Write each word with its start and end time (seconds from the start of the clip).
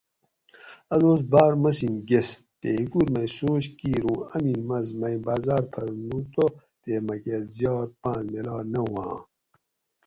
ا 0.93 0.95
دوس 1.01 1.21
باۤرہ 1.31 1.57
مسین 1.63 1.95
گیس 2.09 2.29
تے 2.59 2.69
ہِکور 2.79 3.07
مئی 3.13 3.29
سوچ 3.35 3.63
کیر 3.77 4.03
اوں 4.07 4.21
امی 4.33 4.55
مس 4.67 4.87
مئی 4.99 5.17
بازار 5.25 5.63
پھر 5.73 5.89
نو 6.07 6.17
تو 6.33 6.45
تے 6.81 6.93
مکہ 7.07 7.37
زیات 7.55 7.89
پاۤنس 8.01 8.27
میلا 8.31 8.55
نہ 8.71 8.81
ہوآں 8.89 9.17